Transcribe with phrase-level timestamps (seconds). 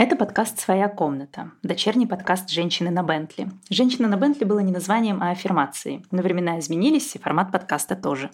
[0.00, 3.48] Это подкаст «Своя комната», дочерний подкаст «Женщины на Бентли».
[3.68, 6.04] «Женщина на Бентли» было не названием, а аффирмацией.
[6.12, 8.30] Но времена изменились, и формат подкаста тоже.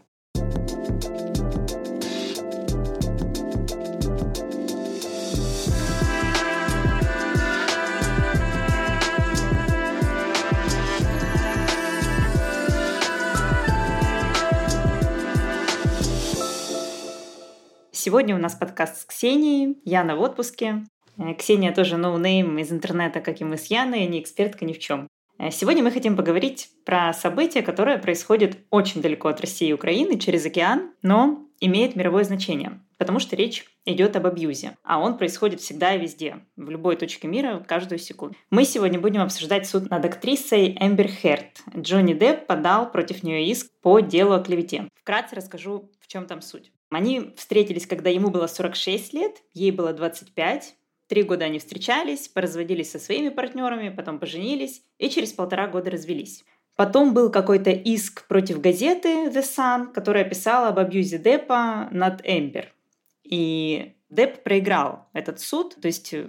[17.90, 19.80] Сегодня у нас подкаст с Ксенией.
[19.86, 20.84] Яна в отпуске.
[21.18, 24.78] Э, Ксения тоже no-name из интернета, как и мы с Яной, не экспертка ни в
[24.78, 25.08] чем.
[25.38, 30.18] Э, сегодня мы хотим поговорить про событие, которое происходит очень далеко от России и Украины,
[30.18, 35.60] через океан, но имеет мировое значение, потому что речь идет об абьюзе, а он происходит
[35.60, 38.36] всегда и везде, в любой точке мира, каждую секунду.
[38.50, 41.62] Мы сегодня будем обсуждать суд над актрисой Эмбер Херт.
[41.76, 44.88] Джонни Депп подал против нее иск по делу о клевете.
[44.94, 46.70] Вкратце расскажу, в чем там суть.
[46.90, 50.76] Они встретились, когда ему было 46 лет, ей было 25,
[51.06, 56.44] Три года они встречались, поразводились со своими партнерами, потом поженились и через полтора года развелись.
[56.76, 62.72] Потом был какой-то иск против газеты The Sun, которая писала об абьюзе Деппа над Эмбер.
[63.22, 66.26] И Депп проиграл этот суд, то есть э,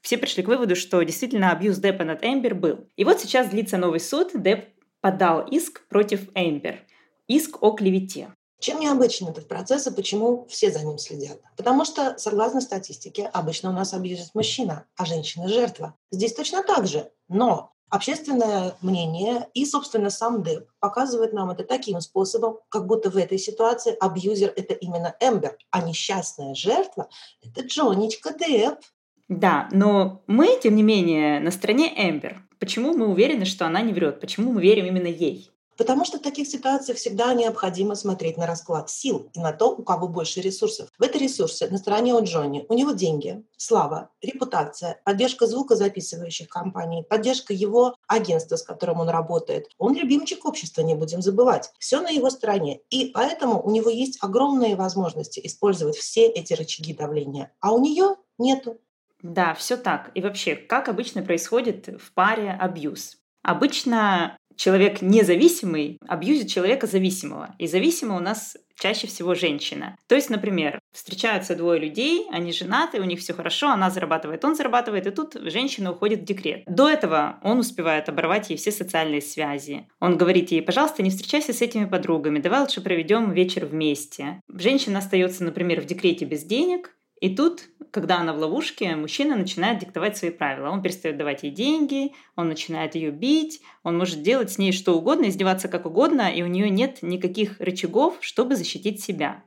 [0.00, 2.86] все пришли к выводу, что действительно абьюз Деппа над Эмбер был.
[2.96, 4.66] И вот сейчас длится новый суд, Депп
[5.00, 6.78] подал иск против Эмбер.
[7.26, 8.32] Иск о клевете.
[8.60, 11.40] Чем необычен этот процесс и почему все за ним следят?
[11.56, 15.94] Потому что, согласно статистике, обычно у нас абьюзит мужчина, а женщина– жертва.
[16.10, 17.08] Здесь точно так же.
[17.28, 23.16] Но общественное мнение и, собственно, сам Деп показывает нам это таким способом, как будто в
[23.16, 27.08] этой ситуации абьюзер– это именно Эмбер, а несчастная жертва–
[27.42, 28.80] это Джонечка Деп.
[29.28, 32.42] Да, но мы, тем не менее, на стороне Эмбер.
[32.58, 34.20] Почему мы уверены, что она не врет?
[34.20, 35.52] Почему мы верим именно ей?
[35.78, 39.84] Потому что в таких ситуациях всегда необходимо смотреть на расклад сил и на то, у
[39.84, 40.88] кого больше ресурсов.
[40.98, 42.66] В этой ресурсе на стороне у Джонни.
[42.68, 49.70] У него деньги, слава, репутация, поддержка звукозаписывающих компаний, поддержка его агентства, с которым он работает.
[49.78, 51.70] Он любимчик общества, не будем забывать.
[51.78, 52.80] Все на его стороне.
[52.90, 57.52] И поэтому у него есть огромные возможности использовать все эти рычаги давления.
[57.60, 58.80] А у нее нету.
[59.22, 60.10] Да, все так.
[60.14, 63.18] И вообще, как обычно происходит в паре абьюз?
[63.42, 67.54] Обычно человек независимый абьюзит человека зависимого.
[67.58, 69.96] И зависимого у нас чаще всего женщина.
[70.06, 74.54] То есть, например, встречаются двое людей, они женаты, у них все хорошо, она зарабатывает, он
[74.54, 76.62] зарабатывает, и тут женщина уходит в декрет.
[76.66, 79.88] До этого он успевает оборвать ей все социальные связи.
[80.00, 84.40] Он говорит ей, пожалуйста, не встречайся с этими подругами, давай лучше проведем вечер вместе.
[84.48, 89.80] Женщина остается, например, в декрете без денег, и тут, когда она в ловушке, мужчина начинает
[89.80, 90.70] диктовать свои правила.
[90.70, 94.96] Он перестает давать ей деньги, он начинает ее бить, он может делать с ней что
[94.96, 99.42] угодно, издеваться как угодно, и у нее нет никаких рычагов, чтобы защитить себя.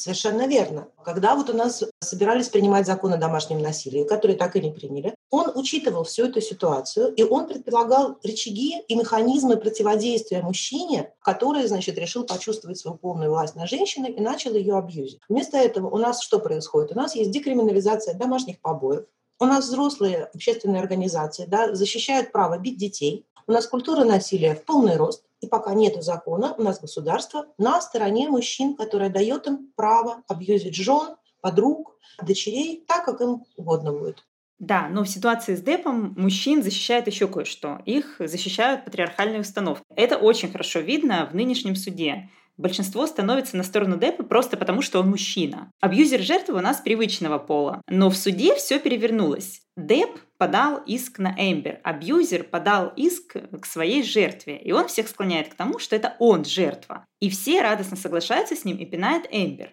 [0.00, 0.88] Совершенно верно.
[1.04, 5.14] Когда вот у нас собирались принимать закон о домашнем насилии, который так и не приняли,
[5.28, 11.98] он учитывал всю эту ситуацию, и он предполагал рычаги и механизмы противодействия мужчине, который, значит,
[11.98, 15.20] решил почувствовать свою полную власть на женщиной и начал ее абьюзить.
[15.28, 16.92] Вместо этого у нас что происходит?
[16.92, 19.04] У нас есть декриминализация домашних побоев,
[19.40, 24.64] у нас взрослые общественные организации да, защищают право бить детей, у нас культура насилия в
[24.64, 29.72] полный рост, и пока нет закона, у нас государство на стороне мужчин, которое дает им
[29.74, 34.24] право абьюзить жен, подруг, дочерей, так, как им угодно будет.
[34.58, 37.80] Да, но в ситуации с Депом мужчин защищает еще кое-что.
[37.86, 39.82] Их защищают патриархальные установки.
[39.96, 42.28] Это очень хорошо видно в нынешнем суде.
[42.60, 45.72] Большинство становится на сторону Деппа просто потому, что он мужчина.
[45.80, 47.80] Абьюзер жертвы у нас привычного пола.
[47.88, 49.62] Но в суде все перевернулось.
[49.78, 55.48] Депп подал иск на Эмбер, абьюзер подал иск к своей жертве, и он всех склоняет
[55.48, 57.06] к тому, что это он жертва.
[57.18, 59.72] И все радостно соглашаются с ним и пинают Эмбер.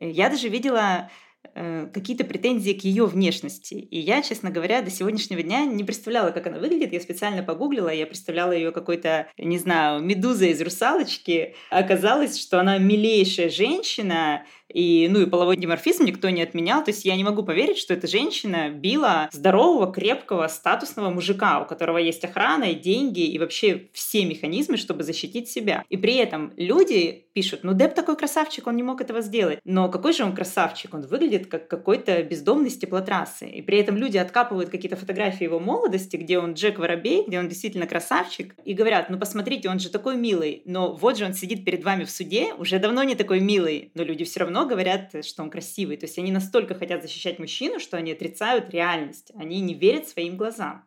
[0.00, 1.10] Я даже видела
[1.54, 3.74] какие-то претензии к ее внешности.
[3.74, 6.92] И я, честно говоря, до сегодняшнего дня не представляла, как она выглядит.
[6.92, 11.54] Я специально погуглила, я представляла ее какой-то, не знаю, медузой из русалочки.
[11.70, 16.82] Оказалось, что она милейшая женщина, и, ну, и половой диморфизм никто не отменял.
[16.84, 21.66] То есть я не могу поверить, что эта женщина била здорового, крепкого, статусного мужика, у
[21.66, 25.84] которого есть охрана и деньги, и вообще все механизмы, чтобы защитить себя.
[25.88, 29.58] И при этом люди пишут, ну, Деп такой красавчик, он не мог этого сделать.
[29.64, 30.94] Но какой же он красавчик?
[30.94, 33.46] Он выглядит как какой-то бездомный с теплотрассы.
[33.48, 37.48] И при этом люди откапывают какие-то фотографии его молодости, где он Джек Воробей, где он
[37.48, 41.64] действительно красавчик, и говорят, ну, посмотрите, он же такой милый, но вот же он сидит
[41.64, 45.24] перед вами в суде, уже давно не такой милый, но люди все равно равно говорят,
[45.24, 45.96] что он красивый.
[45.96, 49.32] То есть они настолько хотят защищать мужчину, что они отрицают реальность.
[49.36, 50.86] Они не верят своим глазам.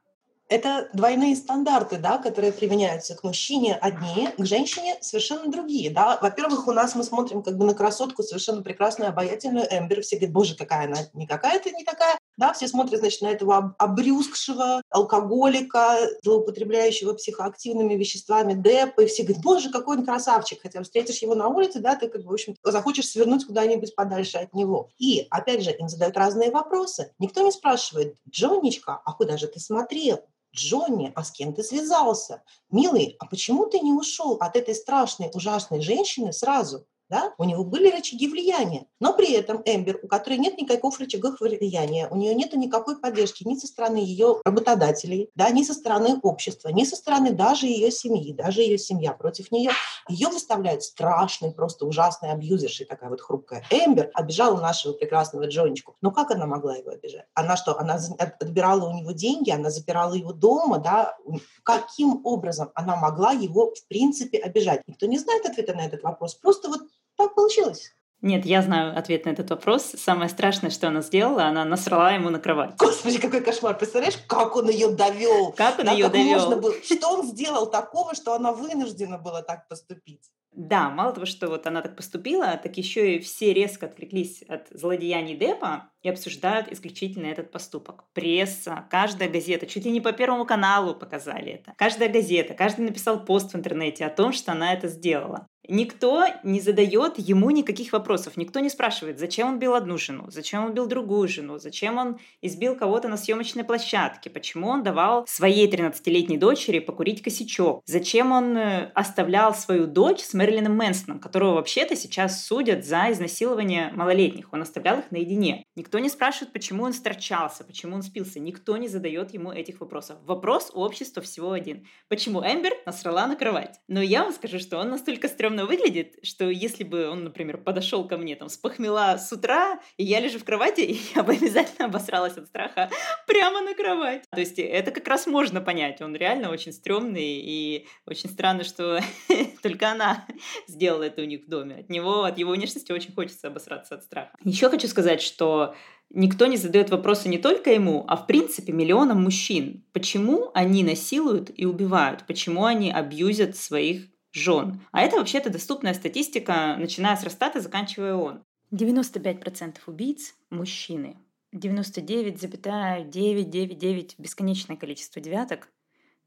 [0.49, 5.89] Это двойные стандарты, да, которые применяются к мужчине одни, к женщине совершенно другие.
[5.89, 6.17] Да.
[6.21, 10.01] Во-первых, у нас мы смотрим как бы на красотку совершенно прекрасную, обаятельную Эмбер.
[10.01, 12.17] Все говорят, боже, какая она не какая-то не такая.
[12.37, 19.43] Да, все смотрят, значит, на этого обрюзгшего алкоголика, злоупотребляющего психоактивными веществами Деппа, и все говорят,
[19.43, 22.55] боже, какой он красавчик, хотя встретишь его на улице, да, ты как бы, в общем,
[22.63, 24.89] захочешь свернуть куда-нибудь подальше от него.
[24.99, 27.11] И, опять же, им задают разные вопросы.
[27.17, 30.19] Никто не спрашивает, Джонничка, а куда же ты смотрел?
[30.55, 32.43] Джонни, а с кем ты связался?
[32.71, 36.85] Милый, а почему ты не ушел от этой страшной, ужасной женщины сразу?
[37.09, 38.85] Да, у него были рычаги влияния.
[38.99, 43.47] Но при этом Эмбер, у которой нет никаких рычагов влияния, у нее нет никакой поддержки
[43.47, 47.91] ни со стороны ее работодателей, да, ни со стороны общества, ни со стороны даже ее
[47.91, 49.71] семьи, даже ее семья против нее.
[50.09, 53.63] Ее выставляют страшной, просто ужасной абьюзершей, такая вот хрупкая.
[53.69, 55.95] Эмбер обижала нашего прекрасного Джонечку.
[56.01, 57.25] Но как она могла его обижать?
[57.33, 61.17] Она что, она отбирала у него деньги, она запирала его дома, да?
[61.63, 64.81] Каким образом она могла его, в принципе, обижать?
[64.87, 66.35] Никто не знает ответа на этот вопрос.
[66.35, 66.81] Просто вот
[67.17, 67.91] так получилось.
[68.21, 69.83] Нет, я знаю ответ на этот вопрос.
[69.95, 72.75] Самое страшное, что она сделала, она насрала ему на кровать.
[72.77, 73.77] Господи, какой кошмар.
[73.77, 75.51] Представляешь, как он ее довел?
[75.51, 76.39] Как он да, ее как довел?
[76.39, 76.73] Можно было...
[76.83, 80.31] Что он сделал такого, что она вынуждена была так поступить?
[80.57, 84.67] Да, мало того, что вот она так поступила, так еще и все резко отвлеклись от
[84.71, 88.05] злодеяний Депа и обсуждают исключительно этот поступок.
[88.13, 91.75] Пресса, каждая газета, чуть ли не по Первому каналу показали это.
[91.77, 95.45] Каждая газета, каждый написал пост в интернете о том, что она это сделала.
[95.69, 98.37] Никто не задает ему никаких вопросов.
[98.37, 102.19] Никто не спрашивает, зачем он бил одну жену, зачем он бил другую жену, зачем он
[102.41, 108.57] избил кого-то на съемочной площадке, почему он давал своей 13-летней дочери покурить косячок, зачем он
[108.57, 114.53] э, оставлял свою дочь с Мэрилином Мэнсоном, которого вообще-то сейчас судят за изнасилование малолетних.
[114.53, 115.65] Он оставлял их наедине.
[115.75, 118.39] Никто не спрашивает, почему он сторчался, почему он спился.
[118.39, 120.17] Никто не задает ему этих вопросов.
[120.23, 121.85] Вопрос у общества всего один.
[122.07, 123.81] Почему Эмбер насрала на кровать?
[123.89, 128.07] Но я вам скажу, что он настолько стрёмно выглядит, что если бы он, например, подошел
[128.07, 131.87] ко мне там с похмела с утра, и я лежу в кровати, я бы обязательно
[131.87, 132.89] обосралась от страха
[133.27, 134.23] прямо на кровать.
[134.31, 135.99] То есть это как раз можно понять.
[136.01, 139.01] Он реально очень стрёмный, и очень странно, что
[139.61, 140.25] только она
[140.67, 141.75] сделала это у них в доме.
[141.75, 144.31] От него, от его внешности очень хочется обосраться от страха.
[144.43, 145.75] Еще хочу сказать, что
[146.09, 149.83] Никто не задает вопросы не только ему, а в принципе миллионам мужчин.
[149.91, 152.25] Почему они насилуют и убивают?
[152.25, 154.07] Почему они абьюзят своих
[154.37, 154.79] жен.
[154.91, 158.45] А это вообще-то доступная статистика, начиная с Росстата, заканчивая ООН.
[158.71, 161.17] 95% убийц– мужчины.
[161.53, 165.69] 99,999 бесконечное количество девяток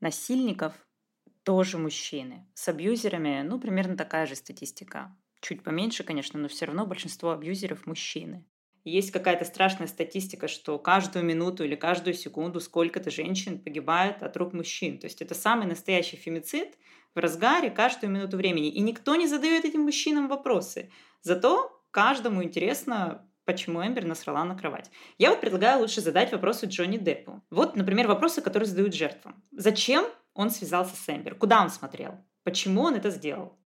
[0.00, 0.72] насильников
[1.44, 2.46] тоже мужчины.
[2.54, 5.16] С абьюзерами, ну, примерно такая же статистика.
[5.40, 8.44] Чуть поменьше, конечно, но все равно большинство абьюзеров мужчины.
[8.84, 14.54] Есть какая-то страшная статистика, что каждую минуту или каждую секунду сколько-то женщин погибает от рук
[14.54, 14.98] мужчин.
[14.98, 16.76] То есть это самый настоящий фемицид–
[17.14, 18.69] в разгаре каждую минуту времени.
[18.69, 20.90] И никто не задает этим мужчинам вопросы.
[21.22, 24.90] Зато каждому интересно, почему Эмбер насрала на кровать.
[25.19, 27.43] Я вот предлагаю лучше задать вопросы Джонни Деппу.
[27.50, 29.43] Вот, например, вопросы, которые задают жертвам.
[29.50, 31.35] Зачем он связался с Эмбер?
[31.35, 32.15] Куда он смотрел?
[32.43, 33.59] Почему он это сделал?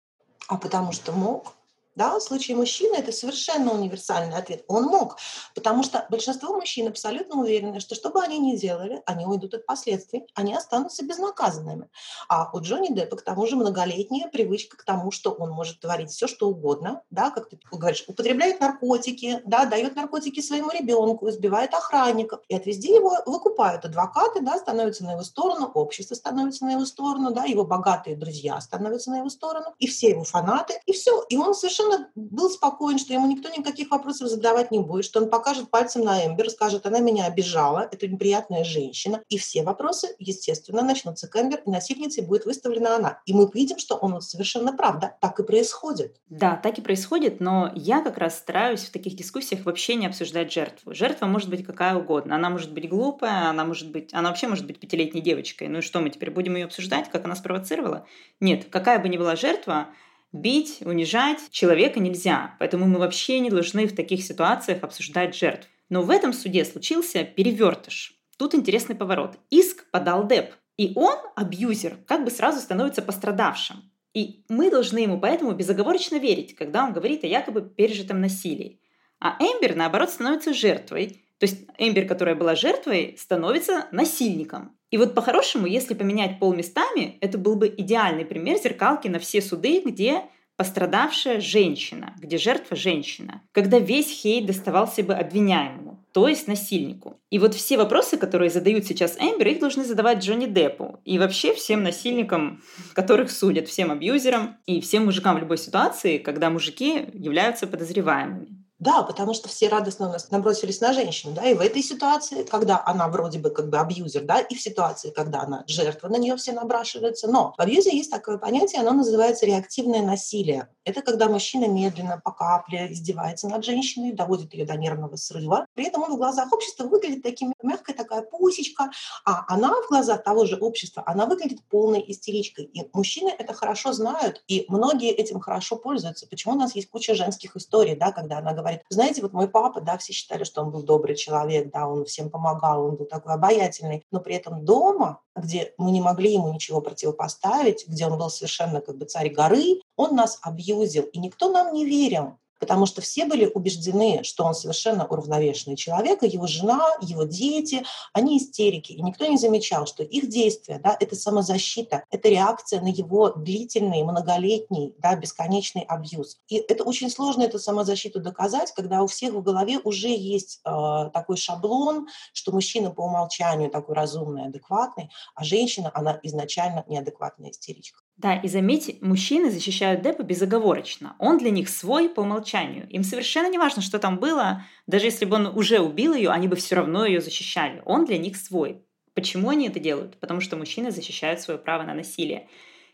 [0.48, 1.54] А потому что мог.
[1.94, 4.64] Да, в случае мужчины это совершенно универсальный ответ.
[4.66, 5.16] Он мог,
[5.54, 9.64] потому что большинство мужчин абсолютно уверены, что что бы они ни делали, они уйдут от
[9.64, 11.88] последствий, они останутся безнаказанными.
[12.28, 16.10] А у Джонни Деппа к тому же многолетняя привычка к тому, что он может творить
[16.10, 21.74] все, что угодно, да, как ты говоришь, употребляет наркотики, да, дает наркотики своему ребенку, избивает
[21.74, 26.72] охранников, и от везде его выкупают адвокаты, да, становятся на его сторону, общество становится на
[26.72, 30.92] его сторону, да, его богатые друзья становятся на его сторону, и все его фанаты, и
[30.92, 35.04] все, и он совершенно совершенно был спокоен, что ему никто никаких вопросов задавать не будет,
[35.04, 39.22] что он покажет пальцем на Эмбер, скажет, она меня обижала, это неприятная женщина.
[39.28, 43.20] И все вопросы, естественно, начнутся к Эмбер, и насильницей будет выставлена она.
[43.26, 46.16] И мы видим, что он совершенно прав, да, так и происходит.
[46.28, 50.52] Да, так и происходит, но я как раз стараюсь в таких дискуссиях вообще не обсуждать
[50.52, 50.94] жертву.
[50.94, 52.36] Жертва может быть какая угодно.
[52.36, 55.68] Она может быть глупая, она может быть, она вообще может быть пятилетней девочкой.
[55.68, 58.06] Ну и что, мы теперь будем ее обсуждать, как она спровоцировала?
[58.40, 59.88] Нет, какая бы ни была жертва,
[60.34, 65.68] Бить, унижать человека нельзя, поэтому мы вообще не должны в таких ситуациях обсуждать жертв.
[65.88, 68.18] Но в этом суде случился перевертыш.
[68.36, 69.38] Тут интересный поворот.
[69.50, 73.76] Иск подал Деп, и он, абьюзер, как бы сразу становится пострадавшим.
[74.12, 78.80] И мы должны ему поэтому безоговорочно верить, когда он говорит о якобы пережитом насилии.
[79.20, 81.24] А Эмбер, наоборот, становится жертвой.
[81.38, 84.76] То есть Эмбер, которая была жертвой, становится насильником.
[84.94, 89.42] И вот по-хорошему, если поменять пол местами, это был бы идеальный пример зеркалки на все
[89.42, 90.22] суды, где
[90.56, 97.18] пострадавшая женщина, где жертва женщина, когда весь хейт доставался бы обвиняемому, то есть насильнику.
[97.28, 101.54] И вот все вопросы, которые задают сейчас Эмбер, их должны задавать Джонни Деппу и вообще
[101.54, 107.66] всем насильникам, которых судят, всем абьюзерам и всем мужикам в любой ситуации, когда мужики являются
[107.66, 108.53] подозреваемыми.
[108.84, 112.42] Да, потому что все радостно у нас набросились на женщину, да, и в этой ситуации,
[112.42, 116.16] когда она вроде бы как бы абьюзер, да, и в ситуации, когда она жертва, на
[116.16, 117.26] нее все набрашиваются.
[117.26, 120.68] Но в абьюзе есть такое понятие, оно называется реактивное насилие.
[120.84, 125.66] Это когда мужчина медленно, по капле издевается над женщиной, доводит ее до нервного срыва.
[125.72, 128.90] При этом он в глазах общества выглядит таким мягкая такая пусечка,
[129.24, 132.66] а она в глазах того же общества, она выглядит полной истеричкой.
[132.66, 136.26] И мужчины это хорошо знают, и многие этим хорошо пользуются.
[136.26, 139.80] Почему у нас есть куча женских историй, да, когда она говорит, знаете, вот мой папа,
[139.80, 143.34] да, все считали, что он был добрый человек, да, он всем помогал, он был такой
[143.34, 148.30] обаятельный, но при этом дома, где мы не могли ему ничего противопоставить, где он был
[148.30, 153.00] совершенно как бы царь горы, он нас абьюзил, и никто нам не верил потому что
[153.00, 158.92] все были убеждены, что он совершенно уравновешенный человек, и его жена, его дети, они истерики.
[158.92, 164.02] И никто не замечал, что их действия да,— это самозащита, это реакция на его длительный,
[164.02, 166.38] многолетний, да, бесконечный абьюз.
[166.48, 171.10] И это очень сложно эту самозащиту доказать, когда у всех в голове уже есть э,
[171.12, 178.03] такой шаблон, что мужчина по умолчанию такой разумный, адекватный, а женщина, она изначально неадекватная истеричка.
[178.16, 181.16] Да, и заметьте, мужчины защищают Деппа безоговорочно.
[181.18, 182.88] Он для них свой по умолчанию.
[182.88, 184.64] Им совершенно не важно, что там было.
[184.86, 187.82] Даже если бы он уже убил ее, они бы все равно ее защищали.
[187.84, 188.84] Он для них свой.
[189.14, 190.18] Почему они это делают?
[190.20, 192.48] Потому что мужчины защищают свое право на насилие.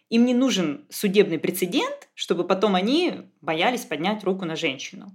[0.08, 5.12] Им не нужен судебный прецедент, чтобы потом они боялись поднять руку на женщину.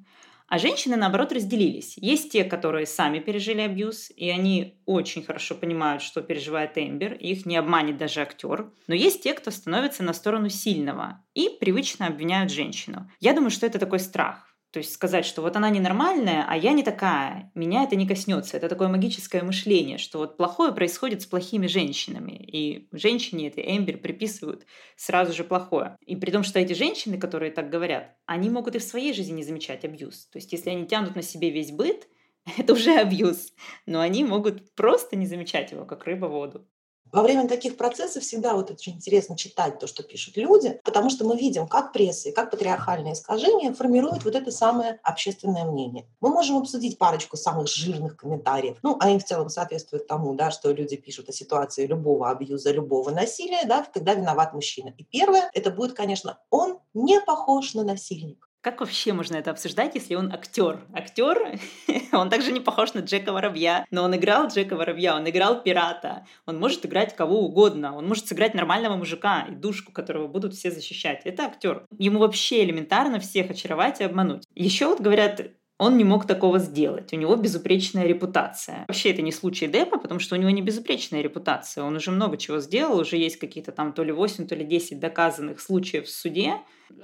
[0.48, 1.98] А женщины, наоборот, разделились.
[1.98, 7.46] Есть те, которые сами пережили абьюз, и они очень хорошо понимают, что переживает Эмбер, их
[7.46, 8.72] не обманет даже актер.
[8.88, 13.10] Но есть те, кто становится на сторону сильного и привычно обвиняют женщину.
[13.20, 14.55] Я думаю, что это такой страх.
[14.76, 18.58] То есть сказать, что вот она ненормальная, а я не такая, меня это не коснется.
[18.58, 22.34] Это такое магическое мышление, что вот плохое происходит с плохими женщинами.
[22.34, 24.66] И женщине этой Эмбер приписывают
[24.98, 25.96] сразу же плохое.
[26.06, 29.36] И при том, что эти женщины, которые так говорят, они могут и в своей жизни
[29.36, 30.26] не замечать абьюз.
[30.26, 32.10] То есть если они тянут на себе весь быт,
[32.58, 33.54] это уже абьюз.
[33.86, 36.68] Но они могут просто не замечать его, как рыба воду.
[37.16, 41.24] Во время таких процессов всегда вот очень интересно читать то, что пишут люди, потому что
[41.24, 46.06] мы видим, как пресса и как патриархальные искажения формируют вот это самое общественное мнение.
[46.20, 48.80] Мы можем обсудить парочку самых жирных комментариев.
[48.84, 53.12] Ну, они в целом соответствуют тому, да, что люди пишут о ситуации любого абьюза, любого
[53.12, 54.94] насилия, да, когда виноват мужчина.
[54.98, 58.45] И первое, это будет, конечно, он не похож на насильника.
[58.66, 60.80] Как вообще можно это обсуждать, если он актер?
[60.92, 61.60] Актер,
[62.12, 66.26] он также не похож на Джека Воробья, но он играл Джека Воробья, он играл пирата,
[66.48, 70.72] он может играть кого угодно, он может сыграть нормального мужика и душку, которого будут все
[70.72, 71.22] защищать.
[71.26, 71.86] Это актер.
[72.00, 74.48] Ему вообще элементарно всех очаровать и обмануть.
[74.56, 75.42] Еще вот говорят,
[75.78, 77.12] он не мог такого сделать.
[77.12, 78.86] У него безупречная репутация.
[78.88, 81.84] Вообще это не случай Деппа, потому что у него не безупречная репутация.
[81.84, 85.00] Он уже много чего сделал, уже есть какие-то там то ли 8, то ли 10
[85.00, 86.56] доказанных случаев в суде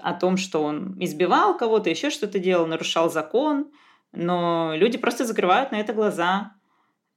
[0.01, 3.71] о том, что он избивал кого-то, еще что-то делал, нарушал закон.
[4.13, 6.53] Но люди просто закрывают на это глаза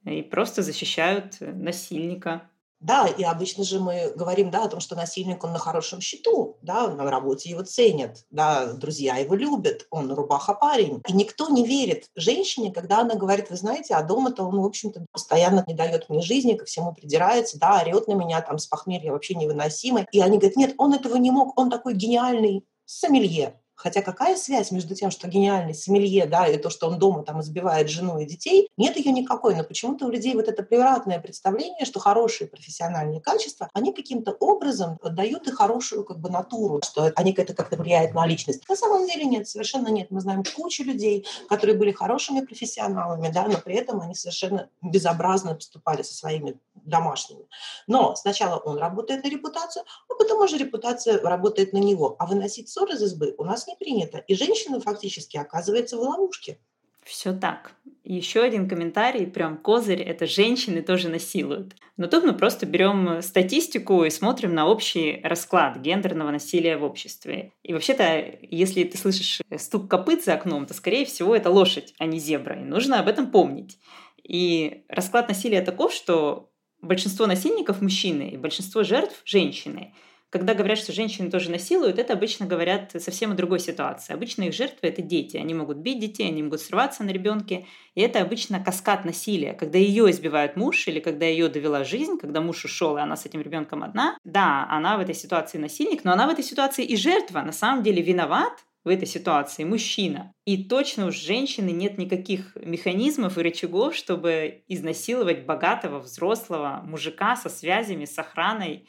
[0.05, 2.49] и просто защищают насильника.
[2.81, 6.57] Да, и обычно же мы говорим, да, о том, что насильник, он на хорошем счету,
[6.61, 11.01] да, на работе его ценят, да, друзья его любят, он рубаха парень.
[11.07, 15.05] И никто не верит женщине, когда она говорит, вы знаете, а дома-то он, в общем-то,
[15.11, 19.11] постоянно не дает мне жизни, ко всему придирается, да, орет на меня, там, с похмелья
[19.11, 20.05] вообще невыносимый.
[20.11, 23.59] И они говорят, нет, он этого не мог, он такой гениальный сомелье.
[23.75, 27.41] Хотя какая связь между тем, что гениальный сомелье, да, и то, что он дома там
[27.41, 29.55] избивает жену и детей, нет ее никакой.
[29.55, 34.97] Но почему-то у людей вот это превратное представление, что хорошие профессиональные качества, они каким-то образом
[35.03, 38.67] дают и хорошую как бы натуру, что они это как-то влияет на личность.
[38.69, 40.09] На самом деле нет, совершенно нет.
[40.09, 45.55] Мы знаем кучу людей, которые были хорошими профессионалами, да, но при этом они совершенно безобразно
[45.55, 47.45] поступали со своими домашними.
[47.87, 52.15] Но сначала он работает на репутацию, а потом уже репутация работает на него.
[52.19, 54.19] А выносить ссор из избы у нас не принято.
[54.27, 56.59] И женщина фактически оказывается в ловушке.
[57.05, 57.75] Все так.
[58.03, 61.75] Еще один комментарий, прям козырь, это женщины тоже насилуют.
[61.97, 67.53] Но тут мы просто берем статистику и смотрим на общий расклад гендерного насилия в обществе.
[67.61, 72.05] И вообще-то, если ты слышишь стук копыт за окном, то, скорее всего, это лошадь, а
[72.07, 72.59] не зебра.
[72.59, 73.77] И нужно об этом помнить.
[74.23, 79.93] И расклад насилия таков, что большинство насильников мужчины и большинство жертв женщины.
[80.29, 84.13] Когда говорят, что женщины тоже насилуют, это обычно говорят совсем о другой ситуации.
[84.13, 85.37] Обычно их жертвы— это дети.
[85.37, 87.67] Они могут бить детей, они могут срываться на ребенке.
[87.93, 89.53] И это обычно каскад насилия.
[89.53, 93.25] Когда ее избивает муж или когда ее довела жизнь, когда муж ушел, и она с
[93.25, 96.97] этим ребенком одна, да, она в этой ситуации насильник, но она в этой ситуации и
[96.97, 97.41] жертва.
[97.41, 100.31] На самом деле виноват в этой ситуации мужчина.
[100.45, 107.49] И точно уж женщины нет никаких механизмов и рычагов, чтобы изнасиловать богатого, взрослого мужика со
[107.49, 108.87] связями, с охраной.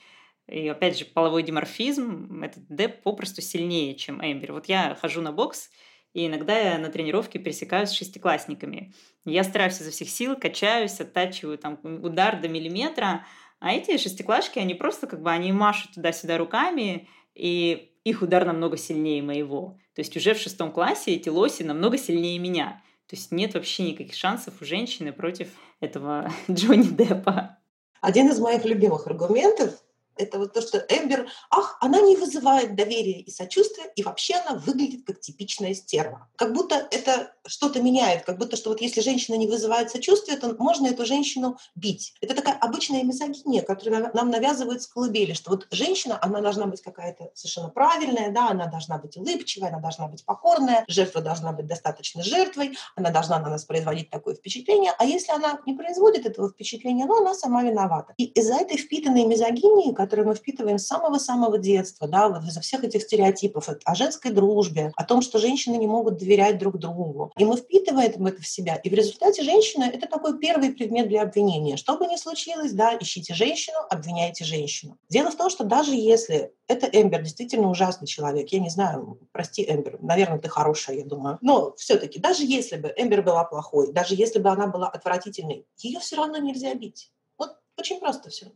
[0.49, 4.53] И опять же, половой диморфизм, этот Деп попросту сильнее, чем Эмбер.
[4.53, 5.71] Вот я хожу на бокс,
[6.13, 8.95] и иногда я на тренировке пересекаюсь с шестиклассниками.
[9.25, 13.27] Я стараюсь изо всех сил, качаюсь, оттачиваю там удар до миллиметра,
[13.59, 18.77] а эти шестиклашки, они просто как бы, они машут туда-сюда руками, и их удар намного
[18.77, 19.79] сильнее моего.
[19.95, 22.83] То есть уже в шестом классе эти лоси намного сильнее меня.
[23.09, 25.49] То есть нет вообще никаких шансов у женщины против
[25.81, 27.59] этого Джонни Деппа.
[28.01, 29.83] Один из моих любимых аргументов
[30.17, 34.59] это вот то, что Эмбер, ах, она не вызывает доверия и сочувствия, и вообще она
[34.59, 36.29] выглядит как типичная стерва.
[36.37, 40.55] Как будто это что-то меняет, как будто что вот если женщина не вызывает сочувствия, то
[40.59, 42.15] можно эту женщину бить.
[42.21, 46.83] Это такая обычная мизогиния, которая нам навязывают с колыбели, что вот женщина, она должна быть
[46.83, 51.67] какая-то совершенно правильная, да, она должна быть улыбчивая, она должна быть покорная, жертва должна быть
[51.67, 56.49] достаточно жертвой, она должна на нас производить такое впечатление, а если она не производит этого
[56.51, 58.15] впечатления, ну, она сама виновата.
[58.17, 62.85] И из-за этой впитанной мизогинии, которые мы впитываем с самого-самого детства, да, вот из-за всех
[62.85, 67.33] этих стереотипов о женской дружбе, о том, что женщины не могут доверять друг другу.
[67.37, 68.77] И мы впитываем это в себя.
[68.77, 71.77] И в результате женщина— это такой первый предмет для обвинения.
[71.77, 74.97] Что бы ни случилось, да, ищите женщину, обвиняйте женщину.
[75.09, 79.67] Дело в том, что даже если это Эмбер действительно ужасный человек, я не знаю, прости,
[79.69, 84.15] Эмбер, наверное, ты хорошая, я думаю, но все-таки даже если бы Эмбер была плохой, даже
[84.15, 87.11] если бы она была отвратительной, ее все равно нельзя бить.
[87.39, 88.47] Вот очень просто все.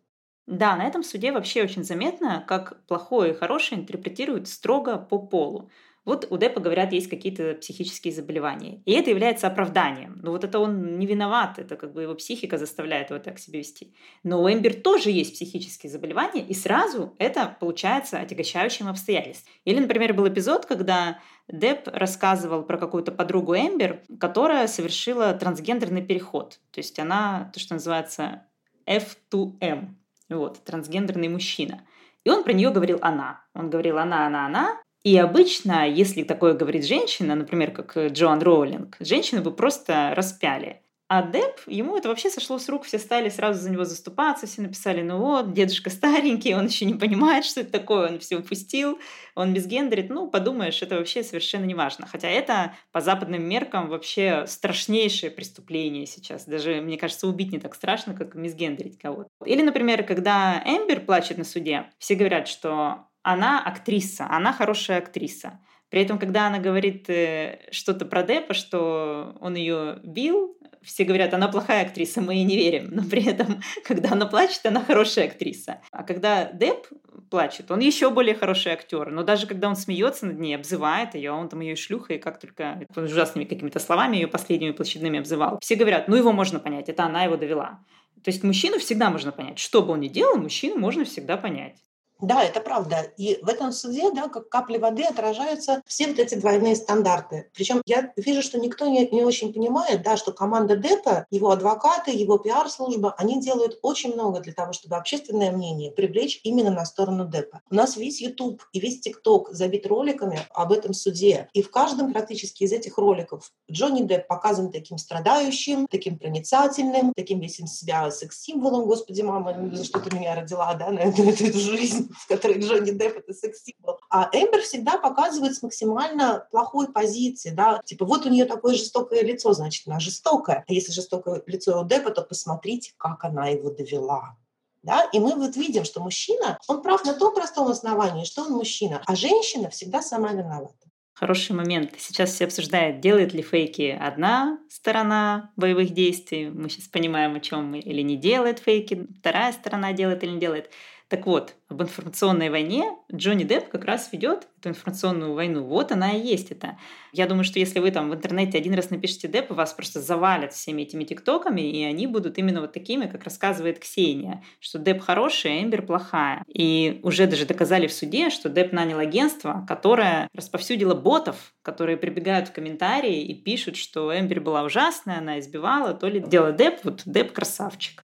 [0.46, 5.70] Да, на этом суде вообще очень заметно, как плохое и хорошее интерпретируют строго по полу.
[6.06, 8.82] Вот у Деппа, говорят, есть какие-то психические заболевания.
[8.86, 10.18] И это является оправданием.
[10.22, 13.58] Но вот это он не виноват, это как бы его психика заставляет его так себя
[13.58, 13.94] вести.
[14.24, 19.52] Но у Эмбер тоже есть психические заболевания, и сразу это получается отягощающим обстоятельством.
[19.64, 26.60] Или, например, был эпизод, когда Депп рассказывал про какую-то подругу Эмбер, которая совершила трансгендерный переход.
[26.70, 28.46] То есть она, то, что называется
[28.86, 29.99] F2M,
[30.38, 31.86] вот, трансгендерный мужчина.
[32.24, 33.44] И он про нее говорил «она».
[33.54, 34.80] Он говорил «она, она, она».
[35.02, 40.82] И обычно, если такое говорит женщина, например, как Джоан Роулинг, женщину бы просто распяли.
[41.12, 44.62] А Деп, ему это вообще сошло с рук, все стали сразу за него заступаться, все
[44.62, 49.00] написали, ну вот, дедушка старенький, он еще не понимает, что это такое, он все упустил,
[49.34, 52.06] он безгендерит, ну, подумаешь, это вообще совершенно не важно.
[52.06, 56.44] Хотя это по западным меркам вообще страшнейшее преступление сейчас.
[56.44, 59.30] Даже, мне кажется, убить не так страшно, как мисгендерить кого-то.
[59.44, 65.58] Или, например, когда Эмбер плачет на суде, все говорят, что она актриса, она хорошая актриса.
[65.90, 71.34] При этом, когда она говорит э, что-то про Депа, что он ее бил, все говорят,
[71.34, 72.88] она плохая актриса, мы ей не верим.
[72.90, 75.80] Но при этом, когда она плачет, она хорошая актриса.
[75.90, 76.86] А когда Деп
[77.28, 79.10] плачет, он еще более хороший актер.
[79.10, 82.40] Но даже когда он смеется над ней, обзывает ее, он там ее шлюха, и как
[82.40, 85.58] только ужасными какими-то словами ее последними площадными обзывал.
[85.60, 87.80] Все говорят, ну его можно понять, это она его довела.
[88.22, 89.58] То есть мужчину всегда можно понять.
[89.58, 91.76] Что бы он ни делал, мужчину можно всегда понять.
[92.22, 93.12] Да, это правда.
[93.16, 97.50] И в этом суде, да, как капли воды отражаются все вот эти двойные стандарты.
[97.54, 102.10] Причем я вижу, что никто не, не очень понимает, да, что команда ДЭПа, его адвокаты,
[102.10, 107.24] его пиар-служба, они делают очень много для того, чтобы общественное мнение привлечь именно на сторону
[107.26, 107.62] ДЭПа.
[107.70, 111.48] У нас весь YouTube и весь ТикТок забит роликами об этом суде.
[111.52, 117.40] И в каждом практически из этих роликов Джонни Депп показан таким страдающим, таким проницательным, таким
[117.40, 118.86] весь себя секс-символом.
[118.86, 122.90] Господи, мама, за что ты меня родила, да, на эту, эту жизнь в которой Джонни
[122.90, 123.98] Депп это секс-символ.
[124.10, 129.22] А Эмбер всегда показывает с максимально плохой позиции, да, типа вот у нее такое жестокое
[129.22, 130.64] лицо, значит, она жестокая.
[130.66, 134.36] А если жестокое лицо у Деппа, то посмотрите, как она его довела.
[134.82, 135.08] Да?
[135.12, 139.02] И мы вот видим, что мужчина, он прав на том простом основании, что он мужчина,
[139.06, 140.74] а женщина всегда сама виновата.
[141.20, 141.92] Хороший момент.
[141.98, 146.48] Сейчас все обсуждают, делает ли фейки одна сторона боевых действий.
[146.48, 147.78] Мы сейчас понимаем, о чем мы.
[147.80, 150.70] Или не делает фейки, вторая сторона делает или не делает.
[151.10, 155.64] Так вот, об информационной войне Джонни Депп как раз ведет эту информационную войну.
[155.64, 156.78] Вот она и есть это.
[157.12, 160.52] Я думаю, что если вы там в интернете один раз напишите Депп, вас просто завалят
[160.52, 165.54] всеми этими тиктоками, и они будут именно вот такими, как рассказывает Ксения, что Депп хорошая,
[165.54, 166.44] а Эмбер плохая.
[166.46, 172.50] И уже даже доказали в суде, что Депп нанял агентство, которое расповсюдило ботов, которые прибегают
[172.50, 177.02] в комментарии и пишут, что Эмбер была ужасная, она избивала, то ли дело Депп, вот
[177.04, 178.04] Депп красавчик.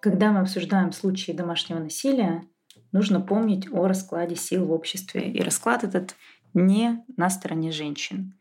[0.00, 2.44] Когда мы обсуждаем случаи домашнего насилия,
[2.92, 5.30] нужно помнить о раскладе сил в обществе.
[5.32, 6.14] И расклад этот
[6.54, 8.34] не на стороне женщин.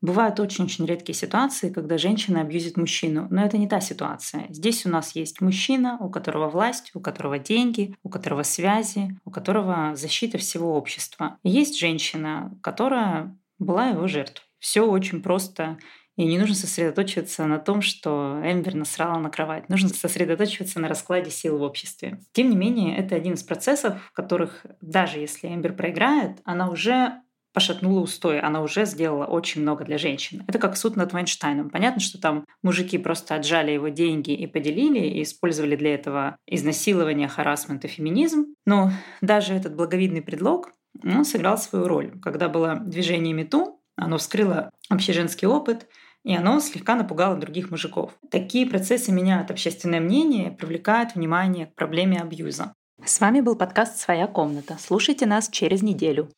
[0.00, 4.46] Бывают очень-очень редкие ситуации, когда женщина абьюзит мужчину, но это не та ситуация.
[4.48, 9.30] Здесь у нас есть мужчина, у которого власть, у которого деньги, у которого связи, у
[9.32, 11.38] которого защита всего общества.
[11.42, 14.44] И есть женщина, которая была его жертвой.
[14.60, 15.78] Все очень просто
[16.18, 19.68] и не нужно сосредоточиваться на том, что Эмбер насрала на кровать.
[19.68, 22.18] Нужно сосредоточиваться на раскладе сил в обществе.
[22.32, 27.22] Тем не менее, это один из процессов, в которых даже если Эмбер проиграет, она уже
[27.54, 30.42] пошатнула устой, она уже сделала очень много для женщин.
[30.48, 31.70] Это как суд над Вайнштейном.
[31.70, 37.28] Понятно, что там мужики просто отжали его деньги и поделили, и использовали для этого изнасилование,
[37.28, 38.54] харасмент и феминизм.
[38.66, 40.72] Но даже этот благовидный предлог
[41.04, 42.18] он сыграл свою роль.
[42.20, 45.88] Когда было движение МИТУ, оно вскрыло вообще женский опыт,
[46.24, 48.12] и оно слегка напугало других мужиков.
[48.30, 52.74] Такие процессы меняют общественное мнение, привлекают внимание к проблеме абьюза.
[53.04, 54.76] С вами был подкаст «Своя комната».
[54.80, 56.30] Слушайте нас через неделю.